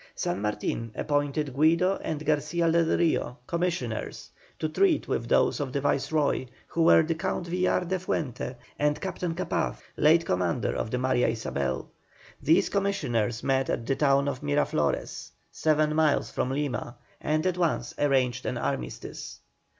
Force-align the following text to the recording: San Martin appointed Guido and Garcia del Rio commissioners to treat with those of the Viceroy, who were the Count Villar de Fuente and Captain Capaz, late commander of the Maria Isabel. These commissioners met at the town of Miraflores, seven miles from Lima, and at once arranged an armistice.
San 0.15 0.41
Martin 0.41 0.91
appointed 0.95 1.53
Guido 1.53 1.97
and 1.97 2.25
Garcia 2.25 2.71
del 2.71 2.97
Rio 2.97 3.37
commissioners 3.45 4.31
to 4.57 4.67
treat 4.67 5.07
with 5.07 5.29
those 5.29 5.59
of 5.59 5.71
the 5.71 5.79
Viceroy, 5.79 6.47
who 6.69 6.81
were 6.81 7.03
the 7.03 7.13
Count 7.13 7.45
Villar 7.45 7.85
de 7.85 7.99
Fuente 7.99 8.55
and 8.79 8.99
Captain 8.99 9.35
Capaz, 9.35 9.75
late 9.97 10.25
commander 10.25 10.75
of 10.75 10.89
the 10.89 10.97
Maria 10.97 11.27
Isabel. 11.27 11.87
These 12.41 12.69
commissioners 12.69 13.43
met 13.43 13.69
at 13.69 13.85
the 13.85 13.95
town 13.95 14.27
of 14.27 14.41
Miraflores, 14.41 15.29
seven 15.51 15.93
miles 15.93 16.31
from 16.31 16.49
Lima, 16.49 16.95
and 17.21 17.45
at 17.45 17.59
once 17.59 17.93
arranged 17.99 18.47
an 18.47 18.57
armistice. 18.57 19.39